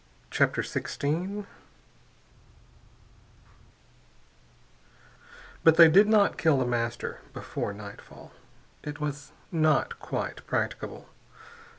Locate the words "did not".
5.91-6.39